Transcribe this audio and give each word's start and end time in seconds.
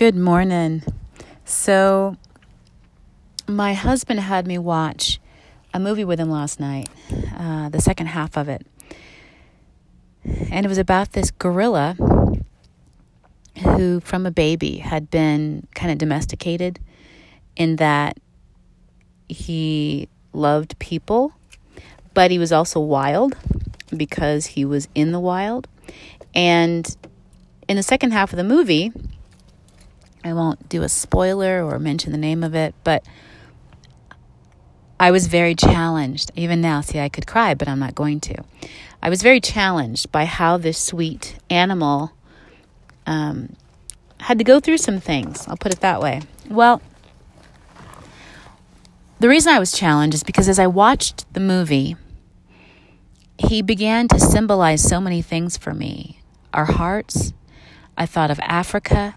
Good 0.00 0.16
morning. 0.16 0.82
So, 1.44 2.16
my 3.46 3.74
husband 3.74 4.18
had 4.20 4.46
me 4.46 4.56
watch 4.56 5.20
a 5.74 5.78
movie 5.78 6.06
with 6.06 6.18
him 6.18 6.30
last 6.30 6.58
night, 6.58 6.88
uh, 7.36 7.68
the 7.68 7.82
second 7.82 8.06
half 8.06 8.38
of 8.38 8.48
it. 8.48 8.66
And 10.24 10.64
it 10.64 10.70
was 10.70 10.78
about 10.78 11.12
this 11.12 11.30
gorilla 11.30 11.98
who, 13.62 14.00
from 14.00 14.24
a 14.24 14.30
baby, 14.30 14.78
had 14.78 15.10
been 15.10 15.66
kind 15.74 15.92
of 15.92 15.98
domesticated 15.98 16.80
in 17.54 17.76
that 17.76 18.18
he 19.28 20.08
loved 20.32 20.78
people, 20.78 21.34
but 22.14 22.30
he 22.30 22.38
was 22.38 22.52
also 22.52 22.80
wild 22.80 23.36
because 23.94 24.46
he 24.46 24.64
was 24.64 24.88
in 24.94 25.12
the 25.12 25.20
wild. 25.20 25.68
And 26.34 26.96
in 27.68 27.76
the 27.76 27.82
second 27.82 28.12
half 28.12 28.32
of 28.32 28.38
the 28.38 28.44
movie, 28.44 28.94
I 30.24 30.32
won't 30.32 30.68
do 30.68 30.82
a 30.82 30.88
spoiler 30.88 31.64
or 31.64 31.78
mention 31.78 32.12
the 32.12 32.18
name 32.18 32.44
of 32.44 32.54
it, 32.54 32.74
but 32.84 33.04
I 34.98 35.10
was 35.10 35.28
very 35.28 35.54
challenged. 35.54 36.30
Even 36.36 36.60
now, 36.60 36.82
see, 36.82 37.00
I 37.00 37.08
could 37.08 37.26
cry, 37.26 37.54
but 37.54 37.68
I'm 37.68 37.78
not 37.78 37.94
going 37.94 38.20
to. 38.20 38.44
I 39.02 39.08
was 39.08 39.22
very 39.22 39.40
challenged 39.40 40.12
by 40.12 40.26
how 40.26 40.58
this 40.58 40.78
sweet 40.78 41.38
animal 41.48 42.12
um, 43.06 43.56
had 44.18 44.38
to 44.38 44.44
go 44.44 44.60
through 44.60 44.76
some 44.78 45.00
things. 45.00 45.48
I'll 45.48 45.56
put 45.56 45.72
it 45.72 45.80
that 45.80 46.02
way. 46.02 46.20
Well, 46.50 46.82
the 49.20 49.28
reason 49.28 49.52
I 49.52 49.58
was 49.58 49.72
challenged 49.72 50.14
is 50.14 50.22
because 50.22 50.48
as 50.48 50.58
I 50.58 50.66
watched 50.66 51.32
the 51.32 51.40
movie, 51.40 51.96
he 53.38 53.62
began 53.62 54.06
to 54.08 54.20
symbolize 54.20 54.82
so 54.82 55.00
many 55.00 55.22
things 55.22 55.56
for 55.56 55.72
me 55.72 56.20
our 56.52 56.66
hearts. 56.66 57.32
I 57.96 58.06
thought 58.06 58.30
of 58.30 58.40
Africa. 58.40 59.16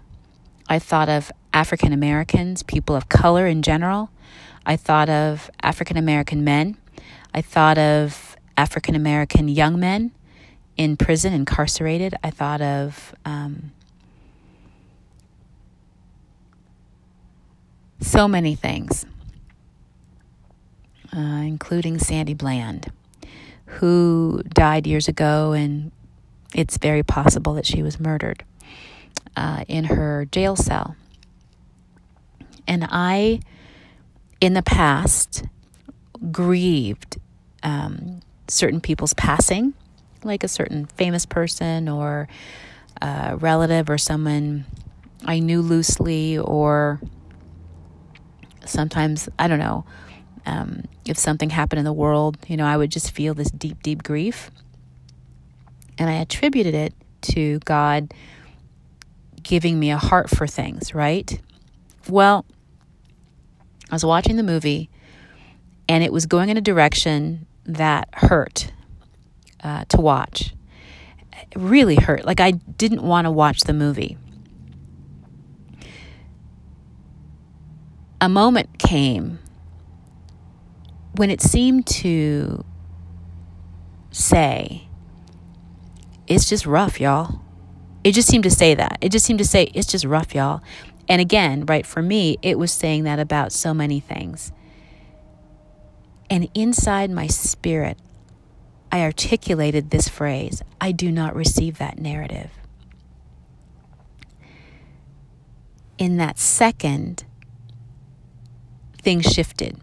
I 0.67 0.79
thought 0.79 1.09
of 1.09 1.31
African 1.53 1.93
Americans, 1.93 2.63
people 2.63 2.95
of 2.95 3.09
color 3.09 3.47
in 3.47 3.61
general. 3.61 4.09
I 4.65 4.75
thought 4.75 5.09
of 5.09 5.51
African 5.61 5.97
American 5.97 6.43
men. 6.43 6.77
I 7.33 7.41
thought 7.41 7.77
of 7.77 8.35
African 8.57 8.95
American 8.95 9.47
young 9.47 9.79
men 9.79 10.11
in 10.77 10.97
prison, 10.97 11.33
incarcerated. 11.33 12.15
I 12.23 12.29
thought 12.29 12.61
of 12.61 13.13
um, 13.25 13.71
so 17.99 18.27
many 18.27 18.55
things, 18.55 19.05
uh, 21.15 21.19
including 21.19 21.99
Sandy 21.99 22.33
Bland, 22.33 22.91
who 23.65 24.41
died 24.53 24.87
years 24.87 25.07
ago, 25.07 25.51
and 25.51 25.91
it's 26.55 26.77
very 26.77 27.03
possible 27.03 27.53
that 27.55 27.65
she 27.65 27.83
was 27.83 27.99
murdered 27.99 28.43
uh, 29.35 29.63
in 29.67 29.85
her 29.85 30.25
jail 30.31 30.55
cell. 30.55 30.95
And 32.67 32.87
I, 32.89 33.41
in 34.39 34.53
the 34.53 34.63
past, 34.63 35.43
grieved 36.31 37.17
um, 37.61 38.21
certain 38.47 38.79
people's 38.79 39.13
passing, 39.13 39.73
like 40.23 40.43
a 40.43 40.47
certain 40.47 40.85
famous 40.85 41.25
person 41.25 41.89
or 41.89 42.27
a 43.01 43.35
relative 43.37 43.89
or 43.89 43.97
someone 43.97 44.65
I 45.25 45.39
knew 45.39 45.61
loosely, 45.61 46.37
or 46.37 46.99
sometimes, 48.65 49.29
I 49.39 49.47
don't 49.47 49.59
know, 49.59 49.85
um, 50.45 50.83
if 51.05 51.17
something 51.17 51.49
happened 51.49 51.79
in 51.79 51.85
the 51.85 51.93
world, 51.93 52.37
you 52.47 52.57
know, 52.57 52.65
I 52.65 52.77
would 52.77 52.91
just 52.91 53.11
feel 53.11 53.33
this 53.33 53.51
deep, 53.51 53.81
deep 53.83 54.03
grief. 54.03 54.51
And 55.97 56.09
I 56.09 56.13
attributed 56.13 56.75
it 56.75 56.93
to 57.21 57.59
God 57.59 58.13
giving 59.43 59.79
me 59.79 59.91
a 59.91 59.97
heart 59.97 60.29
for 60.29 60.47
things, 60.47 60.95
right? 60.95 61.39
Well, 62.09 62.45
I 63.89 63.95
was 63.95 64.05
watching 64.05 64.37
the 64.37 64.43
movie 64.43 64.89
and 65.87 66.03
it 66.03 66.11
was 66.11 66.25
going 66.25 66.49
in 66.49 66.57
a 66.57 66.61
direction 66.61 67.45
that 67.65 68.09
hurt 68.13 68.71
uh, 69.63 69.85
to 69.89 70.01
watch. 70.01 70.53
It 71.33 71.57
really 71.57 71.95
hurt. 71.95 72.25
Like 72.25 72.39
I 72.39 72.51
didn't 72.51 73.03
want 73.03 73.25
to 73.25 73.31
watch 73.31 73.61
the 73.61 73.73
movie. 73.73 74.17
A 78.19 78.29
moment 78.29 78.79
came 78.79 79.39
when 81.15 81.29
it 81.29 81.41
seemed 81.41 81.85
to 81.87 82.63
say, 84.11 84.87
it's 86.25 86.47
just 86.47 86.65
rough, 86.65 86.99
y'all. 86.99 87.42
It 88.03 88.13
just 88.13 88.27
seemed 88.27 88.43
to 88.43 88.51
say 88.51 88.75
that. 88.75 88.97
It 89.01 89.11
just 89.11 89.25
seemed 89.25 89.39
to 89.39 89.45
say, 89.45 89.63
it's 89.73 89.87
just 89.87 90.05
rough, 90.05 90.35
y'all. 90.35 90.61
And 91.07 91.21
again, 91.21 91.65
right, 91.65 91.85
for 91.85 92.01
me, 92.01 92.37
it 92.41 92.57
was 92.57 92.71
saying 92.71 93.03
that 93.03 93.19
about 93.19 93.51
so 93.51 93.73
many 93.73 93.99
things. 93.99 94.51
And 96.29 96.49
inside 96.53 97.11
my 97.11 97.27
spirit, 97.27 97.97
I 98.91 99.01
articulated 99.01 99.89
this 99.89 100.07
phrase 100.07 100.61
I 100.79 100.91
do 100.91 101.11
not 101.11 101.35
receive 101.35 101.77
that 101.77 101.99
narrative. 101.99 102.51
In 105.97 106.17
that 106.17 106.39
second, 106.39 107.23
things 109.01 109.25
shifted. 109.25 109.77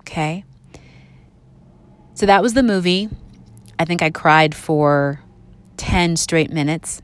Okay? 0.00 0.44
So 2.14 2.26
that 2.26 2.42
was 2.42 2.54
the 2.54 2.62
movie. 2.62 3.08
I 3.78 3.84
think 3.84 4.02
I 4.02 4.10
cried 4.10 4.54
for 4.54 5.23
10 5.76 6.16
straight 6.16 6.50
minutes. 6.50 7.02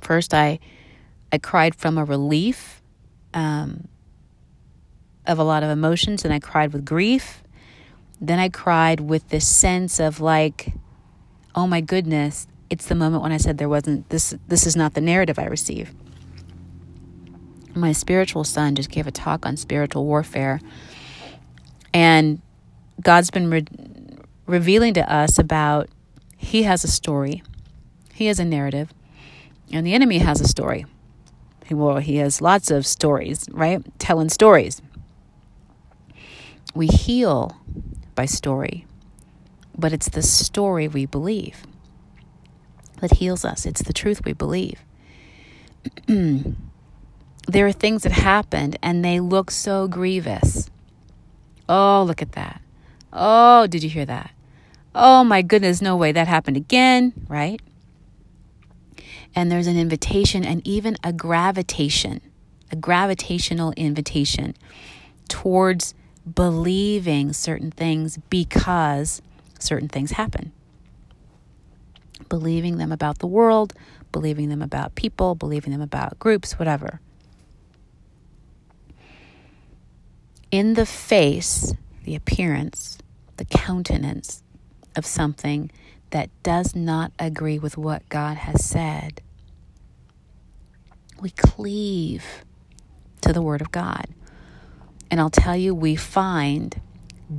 First, 0.00 0.34
I, 0.34 0.58
I 1.32 1.38
cried 1.38 1.74
from 1.74 1.98
a 1.98 2.04
relief 2.04 2.82
um, 3.32 3.88
of 5.26 5.38
a 5.38 5.44
lot 5.44 5.62
of 5.62 5.70
emotions, 5.70 6.24
and 6.24 6.32
I 6.32 6.38
cried 6.38 6.72
with 6.72 6.84
grief. 6.84 7.42
Then 8.20 8.38
I 8.38 8.48
cried 8.48 9.00
with 9.00 9.28
this 9.28 9.46
sense 9.46 9.98
of 10.00 10.20
like, 10.20 10.72
oh 11.54 11.66
my 11.66 11.80
goodness, 11.80 12.46
it's 12.70 12.86
the 12.86 12.94
moment 12.94 13.22
when 13.22 13.32
I 13.32 13.36
said 13.36 13.58
there 13.58 13.68
wasn't 13.68 14.08
this 14.08 14.34
this 14.48 14.66
is 14.66 14.76
not 14.76 14.94
the 14.94 15.00
narrative 15.00 15.38
I 15.38 15.46
receive. 15.46 15.94
My 17.74 17.92
spiritual 17.92 18.44
son 18.44 18.74
just 18.74 18.90
gave 18.90 19.06
a 19.06 19.10
talk 19.10 19.44
on 19.46 19.56
spiritual 19.56 20.04
warfare. 20.04 20.60
And 21.92 22.40
God's 23.00 23.30
been 23.30 23.50
re- 23.50 23.66
revealing 24.46 24.94
to 24.94 25.12
us 25.12 25.38
about 25.38 25.88
he 26.44 26.64
has 26.64 26.84
a 26.84 26.88
story, 26.88 27.42
he 28.12 28.26
has 28.26 28.38
a 28.38 28.44
narrative, 28.44 28.92
and 29.72 29.86
the 29.86 29.94
enemy 29.94 30.18
has 30.18 30.40
a 30.40 30.48
story. 30.48 30.86
He, 31.66 31.74
well, 31.74 31.98
he 31.98 32.16
has 32.16 32.40
lots 32.40 32.70
of 32.70 32.86
stories, 32.86 33.46
right? 33.50 33.82
Telling 33.98 34.28
stories. 34.28 34.82
We 36.74 36.86
heal 36.86 37.56
by 38.14 38.26
story, 38.26 38.86
but 39.76 39.92
it's 39.92 40.08
the 40.08 40.22
story 40.22 40.88
we 40.88 41.06
believe 41.06 41.64
that 43.00 43.18
heals 43.18 43.44
us. 43.44 43.66
It's 43.66 43.82
the 43.82 43.92
truth 43.92 44.24
we 44.24 44.32
believe. 44.32 44.80
there 46.06 47.66
are 47.66 47.72
things 47.72 48.02
that 48.02 48.12
happened 48.12 48.78
and 48.82 49.04
they 49.04 49.20
look 49.20 49.50
so 49.50 49.88
grievous. 49.88 50.70
Oh, 51.68 52.04
look 52.06 52.22
at 52.22 52.32
that. 52.32 52.60
Oh, 53.12 53.66
did 53.66 53.82
you 53.82 53.90
hear 53.90 54.06
that? 54.06 54.33
Oh 54.94 55.24
my 55.24 55.42
goodness, 55.42 55.82
no 55.82 55.96
way 55.96 56.12
that 56.12 56.28
happened 56.28 56.56
again, 56.56 57.12
right? 57.28 57.60
And 59.34 59.50
there's 59.50 59.66
an 59.66 59.76
invitation 59.76 60.44
and 60.44 60.64
even 60.66 60.96
a 61.02 61.12
gravitation, 61.12 62.20
a 62.70 62.76
gravitational 62.76 63.72
invitation 63.76 64.54
towards 65.28 65.94
believing 66.32 67.32
certain 67.32 67.72
things 67.72 68.18
because 68.30 69.20
certain 69.58 69.88
things 69.88 70.12
happen. 70.12 70.52
Believing 72.28 72.78
them 72.78 72.92
about 72.92 73.18
the 73.18 73.26
world, 73.26 73.72
believing 74.12 74.48
them 74.48 74.62
about 74.62 74.94
people, 74.94 75.34
believing 75.34 75.72
them 75.72 75.82
about 75.82 76.20
groups, 76.20 76.56
whatever. 76.56 77.00
In 80.52 80.74
the 80.74 80.86
face, 80.86 81.74
the 82.04 82.14
appearance, 82.14 82.98
the 83.38 83.44
countenance 83.44 84.43
of 84.96 85.06
something 85.06 85.70
that 86.10 86.30
does 86.42 86.74
not 86.74 87.12
agree 87.18 87.58
with 87.58 87.76
what 87.76 88.08
God 88.08 88.36
has 88.36 88.64
said. 88.64 89.20
We 91.20 91.30
cleave 91.30 92.44
to 93.22 93.32
the 93.32 93.42
Word 93.42 93.60
of 93.60 93.72
God. 93.72 94.06
And 95.10 95.20
I'll 95.20 95.30
tell 95.30 95.56
you, 95.56 95.74
we 95.74 95.96
find 95.96 96.80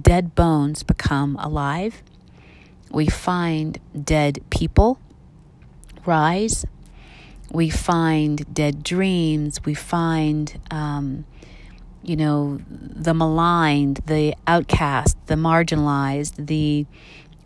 dead 0.02 0.36
bones 0.36 0.84
become 0.84 1.36
alive. 1.38 2.02
We 2.92 3.08
find 3.08 3.80
dead 4.04 4.40
people 4.50 5.00
rise. 6.06 6.66
We 7.52 7.70
find 7.70 8.54
dead 8.54 8.84
dreams. 8.84 9.64
We 9.66 9.74
find 9.74 10.60
um, 10.72 11.26
you 12.06 12.16
know, 12.16 12.60
the 12.70 13.14
maligned, 13.14 14.02
the 14.06 14.36
outcast, 14.46 15.18
the 15.26 15.34
marginalized, 15.34 16.46
the 16.46 16.86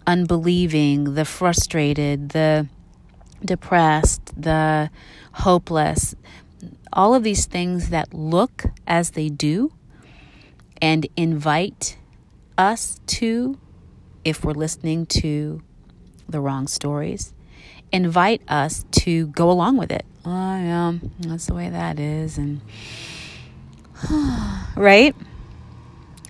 unbelieving, 0.09 1.13
the 1.13 1.23
frustrated, 1.23 2.29
the 2.29 2.67
depressed, 3.45 4.33
the 4.35 4.89
hopeless, 5.33 6.15
all 6.91 7.13
of 7.13 7.21
these 7.21 7.45
things 7.45 7.91
that 7.91 8.11
look 8.11 8.65
as 8.87 9.11
they 9.11 9.29
do 9.29 9.71
and 10.81 11.07
invite 11.15 11.99
us 12.57 12.99
to, 13.05 13.59
if 14.25 14.43
we're 14.43 14.53
listening 14.53 15.05
to 15.05 15.61
the 16.27 16.41
wrong 16.41 16.65
stories, 16.65 17.31
invite 17.91 18.41
us 18.47 18.85
to 18.89 19.27
go 19.27 19.51
along 19.51 19.77
with 19.77 19.91
it. 19.91 20.05
Oh, 20.25 20.57
yeah, 20.57 20.93
that's 21.19 21.45
the 21.45 21.53
way 21.53 21.69
that 21.69 21.99
is. 21.99 22.39
And, 22.39 22.61
right? 24.75 25.15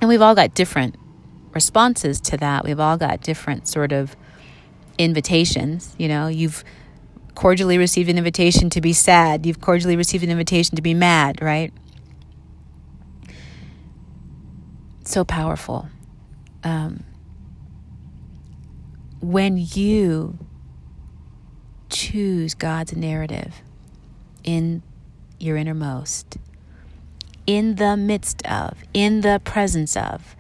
And 0.02 0.10
we've 0.10 0.22
all 0.22 0.36
got 0.36 0.54
different 0.54 0.98
responses 1.54 2.20
to 2.22 2.38
that. 2.38 2.64
We've 2.64 2.80
all 2.80 2.98
got 2.98 3.22
different 3.22 3.68
sort 3.68 3.92
of 3.92 4.16
invitations. 4.98 5.96
You 5.98 6.08
know, 6.08 6.28
you've 6.28 6.64
cordially 7.36 7.78
received 7.78 8.10
an 8.10 8.18
invitation 8.18 8.70
to 8.70 8.82
be 8.82 8.92
sad, 8.92 9.46
you've 9.46 9.62
cordially 9.62 9.96
received 9.96 10.24
an 10.24 10.30
invitation 10.30 10.76
to 10.76 10.82
be 10.82 10.94
mad, 10.94 11.42
right? 11.42 11.72
So 15.06 15.24
powerful. 15.24 15.88
Um, 16.64 17.06
when 19.22 19.58
you 19.58 20.38
choose 21.90 22.54
God's 22.54 22.96
narrative 22.96 23.62
in 24.44 24.84
your 25.40 25.58
innermost, 25.58 26.38
in 27.48 27.76
the 27.76 27.98
midst 27.98 28.46
of, 28.46 28.78
in 28.94 29.22
the 29.22 29.42
presence 29.44 29.96
of 29.98 30.36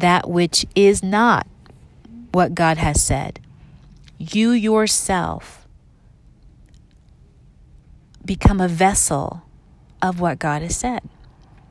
that 0.00 0.28
which 0.28 0.66
is 0.74 1.02
not 1.02 1.46
what 2.32 2.54
God 2.54 2.78
has 2.78 3.02
said, 3.02 3.40
you 4.18 4.50
yourself 4.50 5.66
become 8.24 8.60
a 8.60 8.68
vessel 8.68 9.42
of 10.02 10.20
what 10.20 10.38
God 10.38 10.62
has 10.62 10.76
said. 10.76 11.02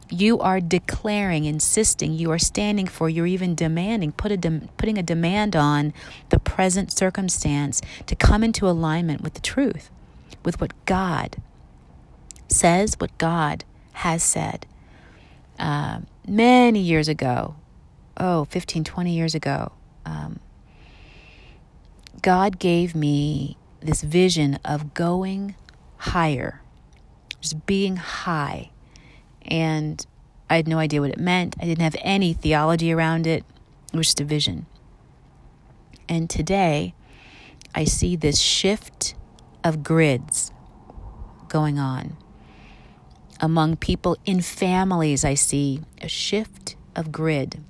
You 0.10 0.40
are 0.40 0.62
declaring, 0.62 1.46
insisting, 1.46 2.14
you 2.14 2.32
are 2.32 2.40
standing 2.40 2.88
for, 2.88 3.10
you're 3.10 3.28
even 3.28 3.56
demanding, 3.56 4.14
put 4.14 4.32
a 4.32 4.38
de- 4.38 4.68
putting 4.78 4.98
a 4.98 5.04
demand 5.04 5.56
on 5.56 5.94
the 6.30 6.40
present 6.40 6.92
circumstance 6.92 7.82
to 8.06 8.16
come 8.16 8.44
into 8.44 8.68
alignment 8.70 9.22
with 9.22 9.34
the 9.34 9.42
truth, 9.42 9.90
with 10.46 10.62
what 10.62 10.74
God 10.86 11.38
says, 12.48 12.96
what 13.00 13.16
God 13.18 13.66
has 13.94 14.24
said. 14.24 14.66
Uh, 15.60 16.00
many 16.26 16.80
years 16.80 17.08
ago, 17.10 17.56
oh, 18.20 18.46
15, 18.46 18.84
20 18.84 19.14
years 19.14 19.36
ago, 19.36 19.72
um, 20.06 20.40
God 22.22 22.60
gave 22.60 22.96
me 22.96 23.58
this 23.80 24.02
vision 24.02 24.60
of 24.66 24.94
going 24.94 25.56
higher, 25.98 26.62
just 27.40 27.66
being 27.66 27.98
high. 27.98 28.72
And 29.44 30.06
I 30.50 30.56
had 30.56 30.68
no 30.68 30.80
idea 30.80 31.02
what 31.02 31.12
it 31.12 31.20
meant. 31.20 31.56
I 31.60 31.66
didn't 31.66 31.84
have 31.84 31.96
any 32.02 32.34
theology 32.34 32.92
around 32.92 33.28
it. 33.28 33.44
It 33.94 33.98
was 33.98 34.08
just 34.08 34.22
a 34.22 34.26
vision. 34.26 34.66
And 36.10 36.30
today, 36.30 36.94
I 37.76 37.84
see 37.84 38.16
this 38.16 38.40
shift 38.40 39.16
of 39.64 39.84
grids 39.84 40.52
going 41.50 41.78
on. 41.78 42.18
Among 43.40 43.76
people 43.76 44.18
in 44.26 44.42
families, 44.42 45.24
I 45.24 45.36
see 45.36 45.82
a 46.02 46.08
shift 46.08 46.76
of 46.96 47.12
grid 47.12 47.64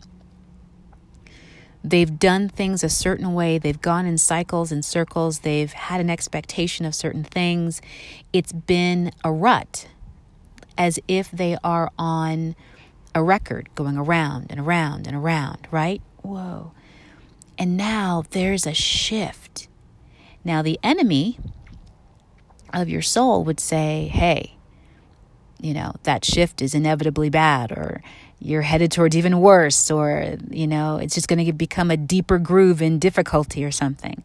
they've 1.89 2.19
done 2.19 2.49
things 2.49 2.83
a 2.83 2.89
certain 2.89 3.33
way, 3.33 3.57
they've 3.57 3.81
gone 3.81 4.05
in 4.05 4.17
cycles 4.17 4.71
and 4.71 4.83
circles, 4.83 5.39
they've 5.39 5.71
had 5.71 6.01
an 6.01 6.09
expectation 6.09 6.85
of 6.85 6.93
certain 6.93 7.23
things. 7.23 7.81
It's 8.31 8.51
been 8.51 9.11
a 9.23 9.31
rut, 9.31 9.87
as 10.77 10.99
if 11.07 11.31
they 11.31 11.57
are 11.63 11.91
on 11.97 12.55
a 13.15 13.23
record 13.23 13.69
going 13.75 13.97
around 13.97 14.47
and 14.51 14.59
around 14.59 15.07
and 15.07 15.15
around, 15.15 15.67
right? 15.71 16.01
Whoa. 16.21 16.71
And 17.57 17.75
now 17.75 18.23
there's 18.29 18.67
a 18.67 18.73
shift. 18.73 19.67
Now, 20.43 20.61
the 20.61 20.79
enemy 20.83 21.39
of 22.73 22.87
your 22.87 23.01
soul 23.01 23.43
would 23.43 23.59
say, 23.59 24.07
hey, 24.13 24.57
you 25.59 25.73
know, 25.73 25.95
that 26.03 26.23
shift 26.23 26.61
is 26.61 26.75
inevitably 26.75 27.29
bad, 27.29 27.71
or 27.71 28.03
you're 28.39 28.61
headed 28.61 28.91
towards 28.91 29.15
even 29.17 29.39
worse, 29.39 29.89
or, 29.89 30.37
you 30.49 30.67
know, 30.67 30.97
it's 30.97 31.15
just 31.15 31.27
going 31.27 31.43
to 31.45 31.53
become 31.53 31.89
a 31.89 31.97
deeper 31.97 32.37
groove 32.37 32.81
in 32.81 32.99
difficulty 32.99 33.65
or 33.65 33.71
something. 33.71 34.23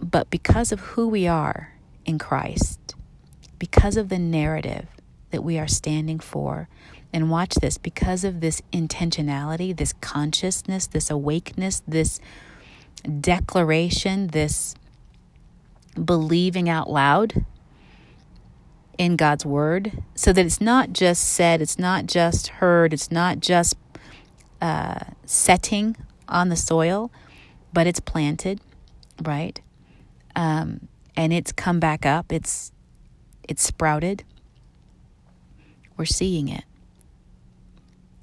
But 0.00 0.30
because 0.30 0.70
of 0.70 0.80
who 0.80 1.08
we 1.08 1.26
are 1.26 1.74
in 2.04 2.18
Christ, 2.18 2.94
because 3.58 3.96
of 3.96 4.08
the 4.08 4.18
narrative 4.18 4.86
that 5.30 5.42
we 5.42 5.58
are 5.58 5.66
standing 5.66 6.20
for, 6.20 6.68
and 7.12 7.30
watch 7.30 7.54
this, 7.56 7.78
because 7.78 8.22
of 8.22 8.40
this 8.40 8.62
intentionality, 8.72 9.76
this 9.76 9.94
consciousness, 9.94 10.86
this 10.86 11.10
awakeness, 11.10 11.82
this 11.88 12.20
declaration, 13.20 14.28
this 14.28 14.74
believing 16.02 16.68
out 16.68 16.88
loud 16.88 17.44
in 18.98 19.14
God's 19.16 19.46
word 19.46 20.02
so 20.16 20.32
that 20.32 20.44
it's 20.44 20.60
not 20.60 20.92
just 20.92 21.24
said, 21.24 21.62
it's 21.62 21.78
not 21.78 22.06
just 22.06 22.48
heard, 22.48 22.92
it's 22.92 23.10
not 23.12 23.38
just 23.38 23.76
uh, 24.60 24.98
setting 25.24 25.96
on 26.28 26.48
the 26.48 26.56
soil, 26.56 27.10
but 27.72 27.86
it's 27.86 28.00
planted, 28.00 28.60
right? 29.22 29.60
Um, 30.34 30.88
and 31.16 31.32
it's 31.32 31.52
come 31.52 31.80
back 31.80 32.04
up, 32.04 32.32
it's 32.32 32.72
it's 33.48 33.62
sprouted. 33.62 34.24
We're 35.96 36.04
seeing 36.04 36.48
it. 36.48 36.64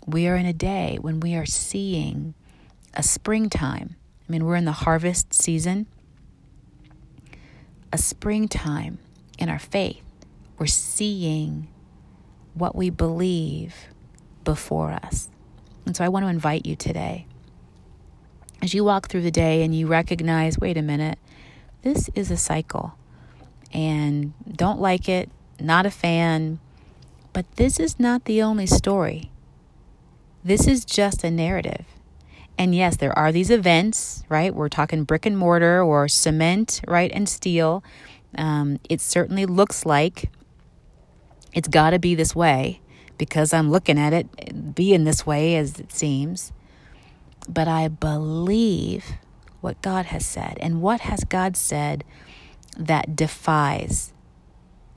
We 0.05 0.27
are 0.27 0.35
in 0.35 0.45
a 0.45 0.53
day 0.53 0.99
when 1.01 1.19
we 1.19 1.35
are 1.35 1.47
seeing 1.47 2.35
a 2.93 3.01
springtime. 3.01 3.95
I 4.27 4.31
mean, 4.31 4.45
we're 4.45 4.55
in 4.55 4.65
the 4.65 4.71
harvest 4.71 5.33
season, 5.33 5.87
a 7.91 7.97
springtime 7.97 8.99
in 9.39 9.49
our 9.49 9.59
faith 9.59 10.04
we're 10.57 10.65
seeing 10.65 11.67
what 12.53 12.75
we 12.75 12.89
believe 12.89 13.75
before 14.43 14.91
us. 14.91 15.29
And 15.85 15.95
so 15.95 16.03
I 16.03 16.09
want 16.09 16.25
to 16.25 16.29
invite 16.29 16.65
you 16.65 16.75
today. 16.75 17.27
As 18.61 18.73
you 18.73 18.83
walk 18.83 19.07
through 19.07 19.21
the 19.21 19.31
day 19.31 19.63
and 19.63 19.75
you 19.75 19.87
recognize, 19.87 20.57
wait 20.57 20.77
a 20.77 20.81
minute, 20.81 21.19
this 21.81 22.09
is 22.15 22.31
a 22.31 22.37
cycle. 22.37 22.97
And 23.73 24.33
don't 24.51 24.79
like 24.79 25.09
it, 25.09 25.29
not 25.59 25.85
a 25.85 25.91
fan, 25.91 26.59
but 27.33 27.45
this 27.57 27.79
is 27.79 27.99
not 27.99 28.25
the 28.25 28.41
only 28.41 28.65
story. 28.65 29.29
This 30.43 30.67
is 30.67 30.85
just 30.85 31.23
a 31.23 31.29
narrative. 31.29 31.85
And 32.57 32.73
yes, 32.73 32.95
there 32.95 33.17
are 33.17 33.31
these 33.31 33.49
events, 33.49 34.23
right? 34.29 34.55
We're 34.55 34.69
talking 34.69 35.03
brick 35.03 35.25
and 35.25 35.37
mortar 35.37 35.83
or 35.83 36.07
cement, 36.07 36.81
right, 36.87 37.11
and 37.13 37.27
steel. 37.27 37.83
Um, 38.37 38.79
it 38.89 39.01
certainly 39.01 39.45
looks 39.45 39.85
like 39.85 40.31
it's 41.55 41.69
got 41.69 41.91
to 41.91 41.99
be 41.99 42.13
this 42.13 42.35
way 42.35 42.81
because 43.17 43.53
I'm 43.53 43.71
looking 43.71 43.97
at 43.97 44.13
it 44.13 44.75
being 44.75 45.05
this 45.05 45.25
way 45.25 45.55
as 45.55 45.79
it 45.79 45.91
seems. 45.91 46.51
But 47.47 47.67
I 47.67 47.87
believe 47.87 49.13
what 49.61 49.81
God 49.81 50.07
has 50.07 50.25
said. 50.25 50.57
And 50.59 50.81
what 50.81 51.01
has 51.01 51.23
God 51.23 51.55
said 51.55 52.03
that 52.77 53.15
defies 53.15 54.13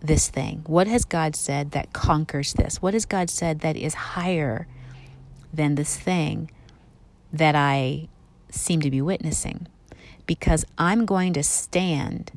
this 0.01 0.29
thing? 0.29 0.65
What 0.67 0.87
has 0.89 1.05
God 1.05 1.37
said 1.37 1.71
that 1.71 1.93
conquers 1.93 2.53
this? 2.55 2.83
What 2.83 2.93
has 2.93 3.05
God 3.05 3.31
said 3.31 3.61
that 3.61 3.77
is 3.77 3.95
higher 3.95 4.67
than 5.53 5.77
this 5.77 5.97
thing 5.97 6.51
that 7.33 7.55
I 7.55 8.09
seem 8.51 8.81
to 8.81 8.91
be 8.91 9.01
witnessing? 9.01 9.69
Because 10.27 10.65
I'm 10.77 11.07
going 11.07 11.33
to 11.35 11.43
stand 11.43 12.33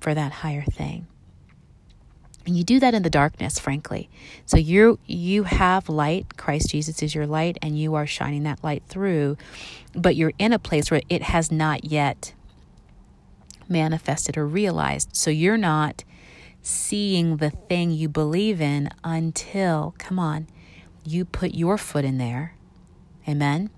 for 0.00 0.14
that 0.14 0.32
higher 0.32 0.64
thing. 0.64 1.06
And 2.46 2.56
you 2.56 2.62
do 2.62 2.78
that 2.80 2.94
in 2.94 3.02
the 3.02 3.10
darkness, 3.10 3.58
frankly. 3.58 4.08
So 4.44 4.56
you 4.56 4.98
you 5.04 5.42
have 5.42 5.88
light. 5.88 6.36
Christ 6.36 6.70
Jesus 6.70 7.02
is 7.02 7.14
your 7.14 7.26
light, 7.26 7.58
and 7.60 7.78
you 7.78 7.94
are 7.96 8.06
shining 8.06 8.44
that 8.44 8.62
light 8.62 8.84
through. 8.86 9.36
But 9.94 10.14
you're 10.14 10.32
in 10.38 10.52
a 10.52 10.58
place 10.58 10.90
where 10.90 11.02
it 11.08 11.22
has 11.22 11.50
not 11.50 11.84
yet 11.84 12.34
manifested 13.68 14.36
or 14.36 14.46
realized. 14.46 15.16
So 15.16 15.30
you're 15.30 15.56
not 15.56 16.04
seeing 16.62 17.38
the 17.38 17.50
thing 17.50 17.90
you 17.90 18.08
believe 18.08 18.60
in 18.60 18.90
until, 19.04 19.94
come 19.98 20.18
on, 20.18 20.46
you 21.04 21.24
put 21.24 21.54
your 21.54 21.78
foot 21.78 22.04
in 22.04 22.18
there. 22.18 22.54
Amen. 23.28 23.70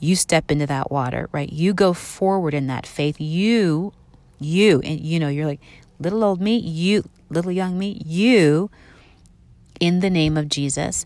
You 0.00 0.14
step 0.14 0.50
into 0.50 0.66
that 0.66 0.90
water, 0.90 1.28
right? 1.32 1.52
You 1.52 1.74
go 1.74 1.92
forward 1.92 2.54
in 2.54 2.68
that 2.68 2.86
faith. 2.86 3.20
You, 3.20 3.92
you, 4.38 4.80
and 4.80 5.00
you 5.00 5.18
know, 5.18 5.28
you're 5.28 5.46
like, 5.46 5.60
little 5.98 6.22
old 6.22 6.40
me, 6.40 6.56
you, 6.56 7.08
little 7.30 7.52
young 7.52 7.78
me, 7.78 8.00
you, 8.04 8.70
in 9.80 10.00
the 10.00 10.10
name 10.10 10.36
of 10.36 10.48
Jesus, 10.48 11.04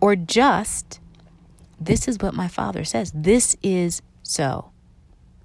or 0.00 0.16
just, 0.16 1.00
this 1.80 2.06
is 2.06 2.18
what 2.18 2.34
my 2.34 2.48
Father 2.48 2.84
says. 2.84 3.12
This 3.14 3.56
is 3.62 4.02
so. 4.22 4.70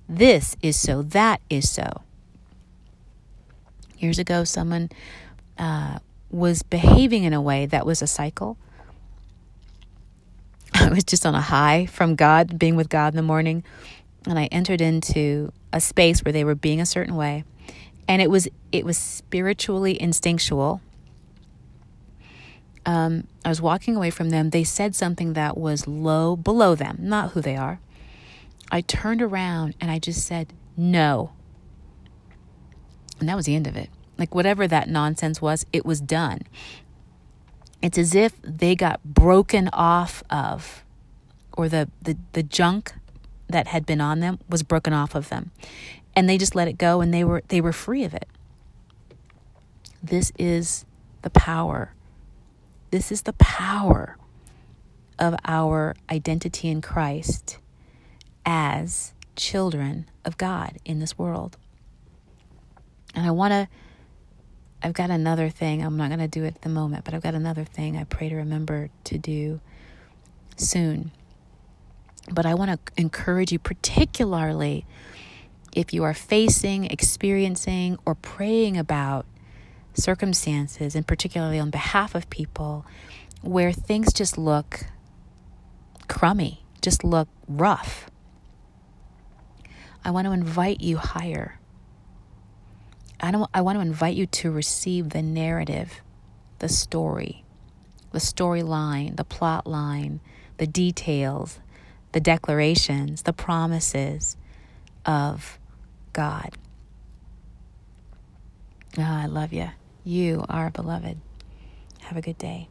This 0.08 0.56
is 0.62 0.78
so. 0.78 1.02
That 1.02 1.42
is 1.50 1.70
so. 1.70 2.02
Years 3.98 4.20
ago, 4.20 4.44
someone 4.44 4.90
uh, 5.58 6.00
was 6.30 6.64
behaving 6.64 7.24
in 7.24 7.34
a 7.34 7.42
way 7.42 7.66
that 7.66 7.86
was 7.86 8.02
a 8.02 8.08
cycle. 8.08 8.58
I 10.74 10.90
was 10.90 11.04
just 11.04 11.26
on 11.26 11.36
a 11.36 11.42
high 11.42 11.86
from 11.86 12.16
God, 12.16 12.60
being 12.60 12.76
with 12.76 12.90
God 12.90 13.14
in 13.14 13.16
the 13.16 13.24
morning, 13.24 13.64
and 14.28 14.38
I 14.38 14.46
entered 14.46 14.82
into 14.82 15.52
a 15.72 15.80
space 15.80 16.24
where 16.24 16.34
they 16.34 16.44
were 16.44 16.56
being 16.56 16.82
a 16.82 16.86
certain 16.86 17.16
way, 17.16 17.44
and 18.08 18.22
it 18.22 18.30
was 18.30 18.48
it 18.72 18.86
was 18.86 18.98
spiritually 18.98 20.00
instinctual. 20.02 20.82
Um, 22.86 23.28
I 23.44 23.50
was 23.50 23.62
walking 23.62 23.96
away 23.96 24.12
from 24.12 24.30
them. 24.30 24.52
They 24.52 24.64
said 24.64 24.96
something 24.96 25.34
that 25.34 25.58
was 25.58 25.88
low 25.88 26.36
below 26.36 26.76
them, 26.76 26.98
not 27.00 27.32
who 27.32 27.42
they 27.42 27.56
are. 27.56 27.80
I 28.72 28.82
turned 28.82 29.22
around 29.22 29.76
and 29.82 29.90
I 29.90 29.98
just 29.98 30.26
said 30.26 30.54
no, 30.78 31.32
and 33.20 33.30
that 33.30 33.36
was 33.36 33.46
the 33.46 33.56
end 33.56 33.68
of 33.68 33.76
it. 33.76 33.90
Like 34.18 34.34
whatever 34.34 34.68
that 34.68 34.88
nonsense 34.88 35.42
was, 35.42 35.66
it 35.74 35.86
was 35.86 36.00
done. 36.00 36.42
It's 37.82 37.98
as 37.98 38.16
if 38.16 38.34
they 38.42 38.76
got 38.76 39.04
broken 39.04 39.70
off 39.74 40.24
of, 40.30 40.84
or 41.54 41.70
the, 41.70 41.90
the, 42.02 42.18
the 42.34 42.44
junk 42.44 42.94
that 43.48 43.68
had 43.68 43.86
been 43.86 44.02
on 44.02 44.22
them 44.22 44.40
was 44.50 44.64
broken 44.64 44.94
off 44.94 45.16
of 45.16 45.30
them. 45.30 45.52
And 46.16 46.30
they 46.30 46.38
just 46.38 46.56
let 46.56 46.68
it 46.68 46.78
go 46.78 47.02
and 47.02 47.14
they 47.14 47.24
were 47.24 47.44
they 47.50 47.62
were 47.62 47.74
free 47.74 48.04
of 48.04 48.14
it. 48.14 48.28
This 50.02 50.32
is 50.38 50.86
the 51.24 51.30
power. 51.30 51.94
This 52.92 53.12
is 53.12 53.24
the 53.24 53.34
power 53.34 54.18
of 55.18 55.36
our 55.46 55.96
identity 56.10 56.70
in 56.70 56.82
Christ 56.82 57.58
as 58.46 59.14
children 59.36 60.10
of 60.24 60.38
God 60.38 60.78
in 60.86 61.00
this 61.00 61.18
world. 61.18 61.58
And 63.14 63.26
I 63.26 63.32
want 63.32 63.52
to 63.52 63.68
I've 64.84 64.94
got 64.94 65.10
another 65.10 65.50
thing. 65.50 65.84
I'm 65.84 65.98
not 65.98 66.10
going 66.10 66.20
to 66.20 66.28
do 66.28 66.44
it 66.44 66.56
at 66.56 66.62
the 66.62 66.70
moment, 66.70 67.06
but 67.06 67.16
I've 67.16 67.24
got 67.24 67.34
another 67.34 67.64
thing 67.64 67.98
I 67.98 68.04
pray 68.04 68.30
to 68.30 68.36
remember 68.36 68.90
to 69.06 69.18
do 69.18 69.60
soon. 70.58 71.12
But 72.32 72.46
I 72.46 72.54
want 72.54 72.72
to 72.72 73.02
encourage 73.02 73.52
you, 73.52 73.58
particularly 73.58 74.86
if 75.76 75.94
you 75.94 76.04
are 76.04 76.14
facing, 76.14 76.86
experiencing, 76.86 77.98
or 78.06 78.16
praying 78.16 78.78
about 78.78 79.26
circumstances, 79.94 80.96
and 80.96 81.06
particularly 81.06 81.60
on 81.60 81.70
behalf 81.70 82.16
of 82.16 82.30
people 82.30 82.86
where 83.42 83.72
things 83.72 84.12
just 84.14 84.38
look 84.38 84.86
crummy, 86.08 86.64
just 86.82 87.04
look 87.04 87.28
rough. 87.48 88.10
I 90.04 90.12
want 90.12 90.26
to 90.26 90.32
invite 90.32 90.82
you 90.82 90.98
higher. 90.98 91.60
I, 93.20 93.32
don't, 93.32 93.50
I 93.54 93.62
want 93.62 93.78
to 93.78 93.82
invite 93.82 94.16
you 94.16 94.26
to 94.28 94.52
receive 94.52 95.10
the 95.10 95.22
narrative, 95.22 96.02
the 96.60 96.70
story, 96.70 97.44
the 98.12 98.20
storyline, 98.20 99.18
the 99.18 99.24
plot 99.24 99.68
line, 99.68 100.22
the 100.58 100.68
details, 100.68 101.60
the 102.12 102.20
declarations, 102.20 103.24
the 103.24 103.34
promises 103.34 104.38
of 105.06 105.60
God. 106.16 106.52
Oh, 108.98 109.02
I 109.04 109.26
love 109.26 109.52
you. 109.52 109.68
You 110.06 110.46
are 110.48 110.70
beloved. 110.70 111.18
Have 112.04 112.18
a 112.18 112.22
good 112.22 112.38
day. 112.38 112.70